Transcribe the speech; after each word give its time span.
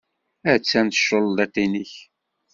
Attan 0.53 0.87
tculliḍt-nnek. 0.89 1.93